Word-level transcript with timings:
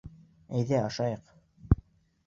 —Әйҙә, 0.61 0.79
ашайыҡ. 0.87 1.39